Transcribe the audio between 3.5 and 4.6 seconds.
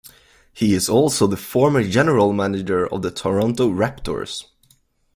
Raptors.